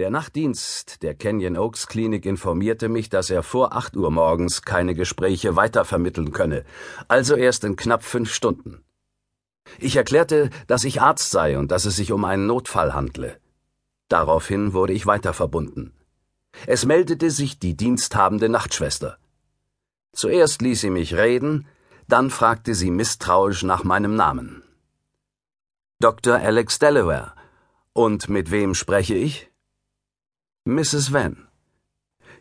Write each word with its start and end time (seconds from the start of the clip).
Der 0.00 0.08
Nachtdienst 0.08 1.02
der 1.02 1.14
Canyon 1.14 1.58
Oaks 1.58 1.86
Klinik 1.86 2.24
informierte 2.24 2.88
mich, 2.88 3.10
dass 3.10 3.28
er 3.28 3.42
vor 3.42 3.76
acht 3.76 3.98
Uhr 3.98 4.10
morgens 4.10 4.62
keine 4.62 4.94
Gespräche 4.94 5.56
weitervermitteln 5.56 6.32
könne, 6.32 6.64
also 7.06 7.34
erst 7.34 7.64
in 7.64 7.76
knapp 7.76 8.02
fünf 8.02 8.32
Stunden. 8.32 8.82
Ich 9.78 9.96
erklärte, 9.96 10.48
dass 10.68 10.84
ich 10.84 11.02
Arzt 11.02 11.30
sei 11.30 11.58
und 11.58 11.70
dass 11.70 11.84
es 11.84 11.96
sich 11.96 12.12
um 12.12 12.24
einen 12.24 12.46
Notfall 12.46 12.94
handle. 12.94 13.38
Daraufhin 14.08 14.72
wurde 14.72 14.94
ich 14.94 15.04
weiter 15.04 15.34
verbunden. 15.34 15.92
Es 16.66 16.86
meldete 16.86 17.30
sich 17.30 17.58
die 17.58 17.76
diensthabende 17.76 18.48
Nachtschwester. 18.48 19.18
Zuerst 20.14 20.62
ließ 20.62 20.80
sie 20.80 20.88
mich 20.88 21.14
reden, 21.14 21.66
dann 22.08 22.30
fragte 22.30 22.74
sie 22.74 22.90
misstrauisch 22.90 23.64
nach 23.64 23.84
meinem 23.84 24.16
Namen. 24.16 24.62
Dr. 25.98 26.36
Alex 26.36 26.78
Delaware. 26.78 27.34
Und 27.92 28.30
mit 28.30 28.50
wem 28.50 28.74
spreche 28.74 29.14
ich? 29.14 29.49
Mrs. 30.66 31.10
Van. 31.14 31.48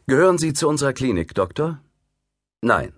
Gehören 0.06 0.38
Sie 0.38 0.52
zu 0.52 0.68
unserer 0.68 0.92
Klinik, 0.92 1.34
Doktor? 1.36 1.80
Nein. 2.62 2.92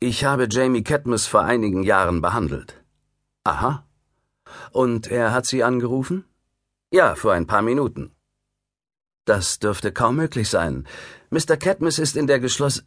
Ich 0.00 0.24
habe 0.24 0.48
Jamie 0.50 0.82
Cadmus 0.82 1.28
vor 1.28 1.42
einigen 1.42 1.84
Jahren 1.84 2.20
behandelt. 2.20 2.82
Aha. 3.44 3.86
Und 4.72 5.06
er 5.06 5.32
hat 5.32 5.46
Sie 5.46 5.62
angerufen? 5.62 6.24
Ja, 6.90 7.14
vor 7.14 7.32
ein 7.32 7.46
paar 7.46 7.62
Minuten. 7.62 8.10
Das 9.24 9.60
dürfte 9.60 9.92
kaum 9.92 10.16
möglich 10.16 10.48
sein. 10.50 10.84
Mr. 11.30 11.56
Cadmus 11.56 12.00
ist 12.00 12.16
in 12.16 12.26
der 12.26 12.40
Geschloss. 12.40 12.84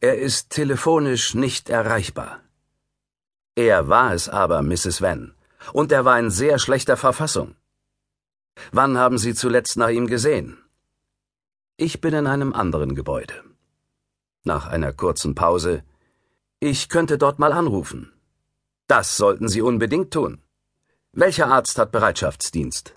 Er 0.00 0.18
ist 0.18 0.50
telefonisch 0.50 1.34
nicht 1.34 1.70
erreichbar. 1.70 2.40
Er 3.54 3.88
war 3.88 4.12
es 4.12 4.28
aber, 4.28 4.60
Mrs. 4.60 5.00
Van. 5.00 5.34
Und 5.72 5.90
er 5.90 6.04
war 6.04 6.18
in 6.18 6.30
sehr 6.30 6.58
schlechter 6.58 6.98
Verfassung. 6.98 7.56
Wann 8.72 8.98
haben 8.98 9.16
Sie 9.16 9.34
zuletzt 9.34 9.78
nach 9.78 9.88
ihm 9.88 10.06
gesehen? 10.06 10.58
Ich 11.80 12.00
bin 12.00 12.12
in 12.12 12.26
einem 12.26 12.54
anderen 12.54 12.96
Gebäude. 12.96 13.34
Nach 14.42 14.66
einer 14.66 14.92
kurzen 14.92 15.36
Pause. 15.36 15.84
Ich 16.58 16.88
könnte 16.88 17.18
dort 17.18 17.38
mal 17.38 17.52
anrufen. 17.52 18.12
Das 18.88 19.16
sollten 19.16 19.48
Sie 19.48 19.62
unbedingt 19.62 20.12
tun. 20.12 20.42
Welcher 21.12 21.46
Arzt 21.46 21.78
hat 21.78 21.92
Bereitschaftsdienst? 21.92 22.96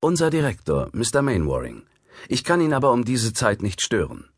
Unser 0.00 0.30
Direktor, 0.30 0.88
Mr. 0.94 1.20
Mainwaring. 1.20 1.82
Ich 2.28 2.44
kann 2.44 2.62
ihn 2.62 2.72
aber 2.72 2.92
um 2.92 3.04
diese 3.04 3.34
Zeit 3.34 3.60
nicht 3.60 3.82
stören. 3.82 4.30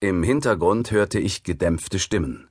Im 0.00 0.24
Hintergrund 0.24 0.90
hörte 0.90 1.20
ich 1.20 1.44
gedämpfte 1.44 2.00
Stimmen. 2.00 2.48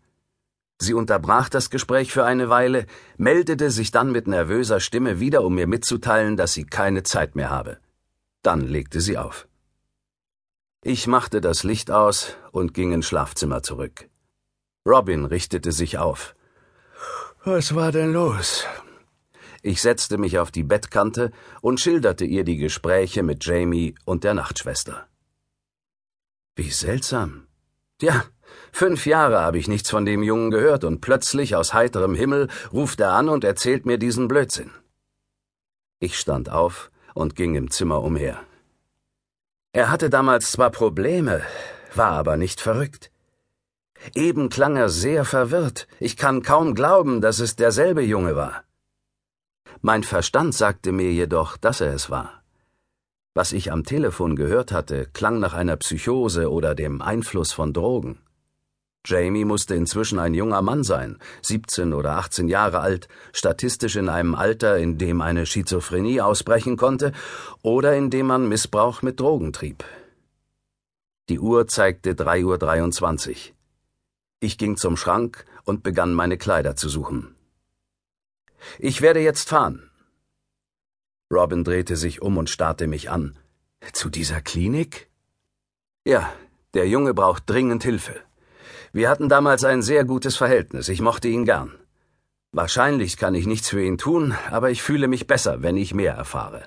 Sie 0.78 0.94
unterbrach 0.94 1.50
das 1.50 1.70
Gespräch 1.70 2.14
für 2.14 2.24
eine 2.24 2.48
Weile, 2.48 2.86
meldete 3.18 3.72
sich 3.72 3.92
dann 3.92 4.14
mit 4.14 4.26
nervöser 4.26 4.80
Stimme 4.80 5.20
wieder, 5.20 5.44
um 5.44 5.56
mir 5.56 5.68
mitzuteilen, 5.68 6.38
dass 6.38 6.54
sie 6.54 6.64
keine 6.64 7.04
Zeit 7.04 7.36
mehr 7.36 7.50
habe. 7.50 7.80
Dann 8.42 8.62
legte 8.62 9.02
sie 9.02 9.18
auf. 9.18 9.49
Ich 10.82 11.08
machte 11.08 11.42
das 11.42 11.64
Licht 11.64 11.92
aus 11.92 12.38
und 12.52 12.74
ging 12.74 12.94
ins 12.94 13.06
Schlafzimmer 13.06 13.62
zurück. 13.62 14.08
Robin 14.88 15.26
richtete 15.26 15.74
sich 15.74 15.98
auf. 15.98 16.36
Was 17.44 17.76
war 17.76 17.92
denn 17.92 18.14
los? 18.14 18.66
Ich 19.62 19.82
setzte 19.82 20.18
mich 20.18 20.40
auf 20.40 20.52
die 20.52 20.64
Bettkante 20.64 21.32
und 21.60 21.82
schilderte 21.82 22.24
ihr 22.24 22.46
die 22.46 22.56
Gespräche 22.56 23.24
mit 23.24 23.46
Jamie 23.46 23.94
und 24.06 24.24
der 24.24 24.34
Nachtschwester. 24.34 25.06
Wie 26.56 26.70
seltsam. 26.70 27.48
Ja, 28.02 28.24
fünf 28.72 29.06
Jahre 29.06 29.42
habe 29.42 29.58
ich 29.58 29.68
nichts 29.68 29.90
von 29.90 30.06
dem 30.06 30.24
Jungen 30.24 30.50
gehört 30.50 30.86
und 30.86 31.02
plötzlich 31.02 31.58
aus 31.58 31.74
heiterem 31.74 32.16
Himmel 32.16 32.48
ruft 32.72 33.02
er 33.02 33.12
an 33.12 33.28
und 33.28 33.44
erzählt 33.44 33.86
mir 33.86 33.98
diesen 33.98 34.30
Blödsinn. 34.30 34.72
Ich 36.00 36.18
stand 36.18 36.50
auf 36.50 36.90
und 37.14 37.36
ging 37.36 37.56
im 37.56 37.70
Zimmer 37.70 38.02
umher. 38.02 38.40
Er 39.72 39.92
hatte 39.92 40.10
damals 40.10 40.52
zwar 40.52 40.72
Probleme, 40.72 41.44
war 41.94 42.12
aber 42.12 42.38
nicht 42.38 42.60
verrückt. 42.60 43.12
Eben 44.16 44.50
klang 44.50 44.78
er 44.78 44.90
sehr 44.90 45.26
verwirrt. 45.26 45.88
Ich 46.00 46.18
kann 46.18 46.42
kaum 46.42 46.74
glauben, 46.74 47.22
dass 47.22 47.40
es 47.40 47.56
derselbe 47.56 48.02
Junge 48.02 48.36
war. 48.36 48.64
Mein 49.82 50.04
Verstand 50.04 50.56
sagte 50.56 50.92
mir 50.92 51.12
jedoch, 51.12 51.56
dass 51.58 51.82
er 51.82 51.94
es 51.94 52.10
war. 52.10 52.42
Was 53.36 53.54
ich 53.54 53.72
am 53.72 53.84
Telefon 53.84 54.36
gehört 54.36 54.72
hatte, 54.72 55.06
klang 55.06 55.40
nach 55.40 55.54
einer 55.54 55.78
Psychose 55.78 56.52
oder 56.52 56.74
dem 56.74 57.02
Einfluss 57.02 57.52
von 57.52 57.72
Drogen. 57.72 58.20
Jamie 59.06 59.46
musste 59.46 59.76
inzwischen 59.76 60.20
ein 60.20 60.34
junger 60.34 60.62
Mann 60.62 60.84
sein, 60.84 61.18
17 61.42 61.94
oder 61.94 62.18
18 62.18 62.48
Jahre 62.48 62.80
alt, 62.80 63.08
statistisch 63.32 63.96
in 63.96 64.10
einem 64.10 64.36
Alter, 64.36 64.78
in 64.78 64.98
dem 64.98 65.22
eine 65.22 65.46
Schizophrenie 65.46 66.22
ausbrechen 66.22 66.76
konnte 66.76 67.14
oder 67.62 67.96
in 67.96 68.10
dem 68.10 68.28
man 68.28 68.50
Missbrauch 68.50 69.02
mit 69.02 69.20
Drogen 69.20 69.54
trieb. 69.54 69.86
Die 71.30 71.40
Uhr 71.40 71.68
zeigte 71.68 72.14
3.23 72.14 73.30
Uhr. 73.30 73.56
Ich 74.42 74.58
ging 74.58 74.78
zum 74.78 74.98
Schrank 74.98 75.46
und 75.64 75.84
begann 75.84 76.14
meine 76.14 76.38
Kleider 76.38 76.76
zu 76.76 76.90
suchen. 76.90 77.36
Ich 78.80 79.02
werde 79.02 79.22
jetzt 79.22 79.48
fahren. 79.50 79.90
Robin 81.32 81.64
drehte 81.64 81.96
sich 81.96 82.22
um 82.22 82.38
und 82.38 82.50
starrte 82.50 82.88
mich 82.88 83.10
an. 83.10 83.38
Zu 83.94 84.10
dieser 84.10 84.42
Klinik? 84.42 85.10
Ja, 86.06 86.34
der 86.74 86.88
Junge 86.88 87.14
braucht 87.14 87.50
dringend 87.50 87.84
Hilfe. 87.84 88.16
Wir 88.92 89.10
hatten 89.10 89.30
damals 89.30 89.64
ein 89.64 89.82
sehr 89.82 90.04
gutes 90.04 90.36
Verhältnis, 90.36 90.90
ich 90.90 91.02
mochte 91.02 91.28
ihn 91.28 91.46
gern. 91.46 91.74
Wahrscheinlich 92.52 93.18
kann 93.18 93.36
ich 93.36 93.46
nichts 93.46 93.70
für 93.70 93.84
ihn 93.84 94.00
tun, 94.00 94.36
aber 94.50 94.72
ich 94.72 94.82
fühle 94.82 95.08
mich 95.08 95.28
besser, 95.28 95.62
wenn 95.62 95.78
ich 95.78 95.94
mehr 95.94 96.14
erfahre. 96.14 96.64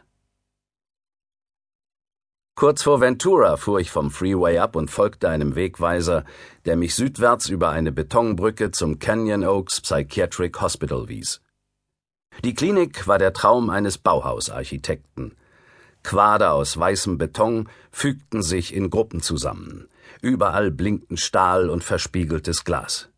Kurz 2.55 2.83
vor 2.83 3.01
Ventura 3.01 3.57
fuhr 3.57 3.81
ich 3.81 3.91
vom 3.91 4.13
Freeway 4.13 4.59
ab 4.59 4.77
und 4.77 4.91
folgte 4.91 5.29
einem 5.29 5.57
Wegweiser, 5.57 6.25
der 6.65 6.77
mich 6.77 6.95
südwärts 6.95 7.49
über 7.49 7.71
eine 7.71 7.91
Betonbrücke 7.91 8.71
zum 8.71 9.01
Canyon 9.01 9.45
Oaks 9.45 9.81
Psychiatric 9.81 10.61
Hospital 10.61 11.09
wies. 11.09 11.41
Die 12.45 12.55
Klinik 12.55 13.09
war 13.09 13.19
der 13.19 13.33
Traum 13.33 13.69
eines 13.69 13.99
Bauhausarchitekten. 13.99 15.35
Quader 16.05 16.53
aus 16.53 16.79
weißem 16.79 17.19
Beton 17.19 17.69
fügten 17.91 18.43
sich 18.43 18.75
in 18.75 18.91
Gruppen 18.91 19.23
zusammen. 19.23 19.89
Überall 20.21 20.71
blinkten 20.71 21.17
Stahl 21.17 21.71
und 21.71 21.85
verspiegeltes 21.85 22.65
Glas. 22.65 23.09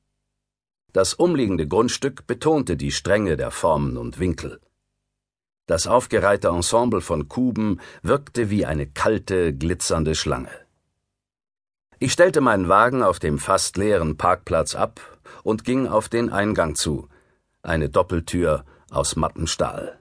Das 0.92 1.14
umliegende 1.14 1.66
Grundstück 1.66 2.26
betonte 2.26 2.76
die 2.76 2.92
Strenge 2.92 3.36
der 3.36 3.50
Formen 3.50 3.96
und 3.96 4.18
Winkel. 4.18 4.60
Das 5.66 5.86
aufgereihte 5.86 6.48
Ensemble 6.48 7.00
von 7.00 7.28
Kuben 7.28 7.80
wirkte 8.02 8.50
wie 8.50 8.66
eine 8.66 8.86
kalte, 8.86 9.54
glitzernde 9.54 10.14
Schlange. 10.14 10.50
Ich 11.98 12.12
stellte 12.12 12.40
meinen 12.40 12.68
Wagen 12.68 13.02
auf 13.02 13.18
dem 13.18 13.38
fast 13.38 13.76
leeren 13.76 14.16
Parkplatz 14.16 14.74
ab 14.74 15.00
und 15.42 15.64
ging 15.64 15.88
auf 15.88 16.08
den 16.08 16.30
Eingang 16.30 16.74
zu, 16.74 17.08
eine 17.62 17.88
Doppeltür 17.88 18.64
aus 18.90 19.16
mattem 19.16 19.46
Stahl. 19.46 19.98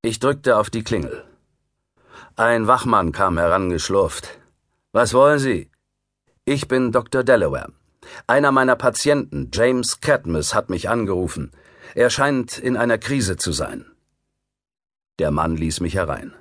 Ich 0.00 0.20
drückte 0.20 0.56
auf 0.56 0.70
die 0.70 0.84
Klingel. 0.84 1.24
Ein 2.36 2.68
Wachmann 2.68 3.10
kam 3.10 3.36
herangeschlurft. 3.36 4.38
Was 4.92 5.12
wollen 5.12 5.40
Sie? 5.40 5.70
Ich 6.50 6.66
bin 6.66 6.92
Dr. 6.92 7.24
Delaware. 7.24 7.74
Einer 8.26 8.52
meiner 8.52 8.74
Patienten, 8.74 9.50
James 9.52 10.00
Cadmus, 10.00 10.54
hat 10.54 10.70
mich 10.70 10.88
angerufen. 10.88 11.52
Er 11.94 12.08
scheint 12.08 12.56
in 12.56 12.78
einer 12.78 12.96
Krise 12.96 13.36
zu 13.36 13.52
sein. 13.52 13.84
Der 15.18 15.30
Mann 15.30 15.58
ließ 15.58 15.80
mich 15.80 15.96
herein. 15.96 16.32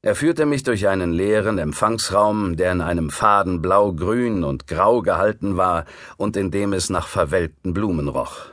Er 0.00 0.14
führte 0.14 0.46
mich 0.46 0.62
durch 0.62 0.88
einen 0.88 1.12
leeren 1.12 1.58
Empfangsraum, 1.58 2.56
der 2.56 2.72
in 2.72 2.80
einem 2.80 3.10
Faden 3.10 3.60
blau-grün 3.60 4.44
und 4.44 4.66
grau 4.66 5.02
gehalten 5.02 5.58
war 5.58 5.84
und 6.16 6.34
in 6.34 6.50
dem 6.50 6.72
es 6.72 6.88
nach 6.88 7.06
verwelkten 7.06 7.74
Blumen 7.74 8.08
roch. 8.08 8.46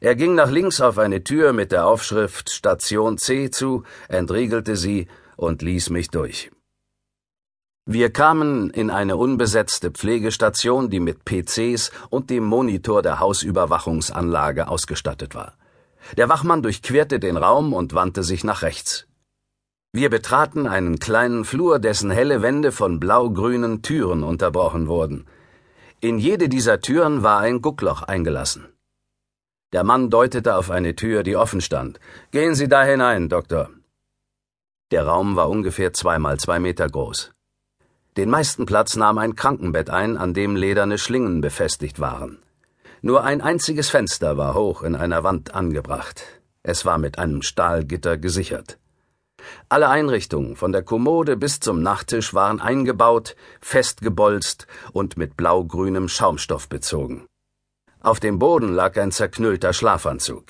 Er 0.00 0.16
ging 0.16 0.34
nach 0.34 0.50
links 0.50 0.80
auf 0.80 0.96
eine 0.96 1.22
Tür 1.22 1.52
mit 1.52 1.70
der 1.70 1.86
Aufschrift 1.86 2.48
Station 2.48 3.18
C 3.18 3.50
zu, 3.50 3.82
entriegelte 4.08 4.74
sie 4.74 5.06
und 5.36 5.60
ließ 5.60 5.90
mich 5.90 6.08
durch. 6.08 6.50
Wir 7.88 8.12
kamen 8.12 8.70
in 8.70 8.90
eine 8.90 9.16
unbesetzte 9.16 9.92
Pflegestation, 9.92 10.90
die 10.90 10.98
mit 10.98 11.24
PCs 11.24 11.92
und 12.10 12.30
dem 12.30 12.42
Monitor 12.42 13.00
der 13.00 13.20
Hausüberwachungsanlage 13.20 14.66
ausgestattet 14.66 15.36
war. 15.36 15.54
Der 16.16 16.28
Wachmann 16.28 16.64
durchquerte 16.64 17.20
den 17.20 17.36
Raum 17.36 17.72
und 17.72 17.94
wandte 17.94 18.24
sich 18.24 18.42
nach 18.42 18.62
rechts. 18.62 19.06
Wir 19.92 20.10
betraten 20.10 20.66
einen 20.66 20.98
kleinen 20.98 21.44
Flur, 21.44 21.78
dessen 21.78 22.10
helle 22.10 22.42
Wände 22.42 22.72
von 22.72 22.98
blau-grünen 22.98 23.82
Türen 23.82 24.24
unterbrochen 24.24 24.88
wurden. 24.88 25.24
In 26.00 26.18
jede 26.18 26.48
dieser 26.48 26.80
Türen 26.80 27.22
war 27.22 27.38
ein 27.38 27.62
Guckloch 27.62 28.02
eingelassen. 28.02 28.66
Der 29.72 29.84
Mann 29.84 30.10
deutete 30.10 30.56
auf 30.56 30.72
eine 30.72 30.96
Tür, 30.96 31.22
die 31.22 31.36
offen 31.36 31.60
stand. 31.60 32.00
Gehen 32.32 32.56
Sie 32.56 32.66
da 32.66 32.82
hinein, 32.82 33.28
Doktor. 33.28 33.70
Der 34.90 35.06
Raum 35.06 35.36
war 35.36 35.48
ungefähr 35.48 35.92
zweimal 35.92 36.40
zwei 36.40 36.58
Meter 36.58 36.88
groß. 36.88 37.35
Den 38.16 38.30
meisten 38.30 38.64
Platz 38.64 38.96
nahm 38.96 39.18
ein 39.18 39.36
Krankenbett 39.36 39.90
ein, 39.90 40.16
an 40.16 40.32
dem 40.32 40.56
lederne 40.56 40.96
Schlingen 40.96 41.42
befestigt 41.42 42.00
waren. 42.00 42.38
Nur 43.02 43.24
ein 43.24 43.42
einziges 43.42 43.90
Fenster 43.90 44.38
war 44.38 44.54
hoch 44.54 44.82
in 44.82 44.94
einer 44.94 45.22
Wand 45.22 45.54
angebracht. 45.54 46.22
Es 46.62 46.86
war 46.86 46.96
mit 46.96 47.18
einem 47.18 47.42
Stahlgitter 47.42 48.16
gesichert. 48.16 48.78
Alle 49.68 49.90
Einrichtungen, 49.90 50.56
von 50.56 50.72
der 50.72 50.82
Kommode 50.82 51.36
bis 51.36 51.60
zum 51.60 51.82
Nachttisch, 51.82 52.32
waren 52.32 52.58
eingebaut, 52.58 53.36
festgebolzt 53.60 54.66
und 54.92 55.18
mit 55.18 55.36
blaugrünem 55.36 56.08
Schaumstoff 56.08 56.70
bezogen. 56.70 57.26
Auf 58.00 58.18
dem 58.18 58.38
Boden 58.38 58.72
lag 58.72 58.96
ein 58.96 59.12
zerknüllter 59.12 59.74
Schlafanzug. 59.74 60.46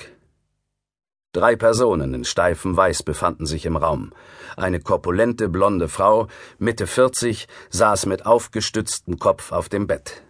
Drei 1.33 1.57
Personen 1.57 2.15
in 2.15 2.25
steifem 2.25 2.77
Weiß 2.77 3.03
befanden 3.03 3.47
sich 3.47 3.67
im 3.67 3.77
Raum. 3.77 4.13
Eine 4.57 4.81
korpulente 4.81 5.49
blonde 5.49 5.89
Frau, 5.89 6.29
Mitte 6.59 6.87
40, 6.87 7.47
saß 7.71 8.07
mit 8.07 8.25
aufgestütztem 8.25 9.19
Kopf 9.19 9.53
auf 9.53 9.69
dem 9.69 9.87
Bett. 9.87 10.23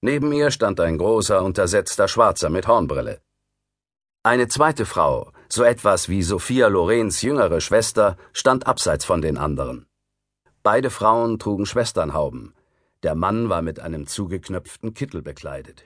Neben 0.00 0.32
ihr 0.32 0.52
stand 0.52 0.78
ein 0.78 0.96
großer, 0.96 1.42
untersetzter 1.42 2.06
Schwarzer 2.06 2.50
mit 2.50 2.68
Hornbrille. 2.68 3.20
Eine 4.22 4.46
zweite 4.46 4.86
Frau, 4.86 5.32
so 5.48 5.64
etwas 5.64 6.08
wie 6.08 6.22
Sophia 6.22 6.68
Lorens 6.68 7.22
jüngere 7.22 7.60
Schwester, 7.60 8.16
stand 8.32 8.66
abseits 8.66 9.04
von 9.04 9.22
den 9.22 9.38
anderen. 9.38 9.86
Beide 10.62 10.90
Frauen 10.90 11.38
trugen 11.38 11.66
Schwesternhauben. 11.66 12.54
Der 13.02 13.14
Mann 13.14 13.48
war 13.48 13.62
mit 13.62 13.80
einem 13.80 14.06
zugeknöpften 14.06 14.92
Kittel 14.92 15.22
bekleidet. 15.22 15.84